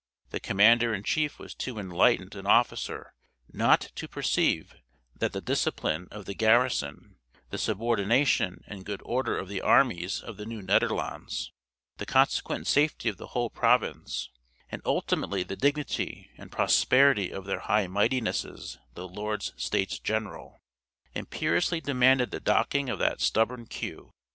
[0.31, 3.13] The commander in chief was too enlightened an officer
[3.53, 4.73] not to perceive
[5.15, 7.17] that the discipline of the garrison,
[7.51, 11.51] the subordination and good order of the armies of the Nieuw Nederlands,
[11.97, 14.31] the consequent safety of the whole province,
[14.71, 20.57] and ultimately the dignity and prosperity of their High Mightinesses the Lords States General,
[21.13, 24.09] imperiously demanded the docking of that stubborn queue.